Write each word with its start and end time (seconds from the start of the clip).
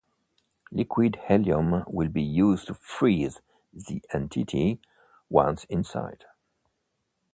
Liquid 0.71 1.19
helium 1.27 1.83
will 1.85 2.09
be 2.09 2.23
used 2.23 2.65
to 2.65 2.73
freeze 2.73 3.39
the 3.71 4.01
entity, 4.11 4.79
once 5.29 5.65
inside. 5.65 6.25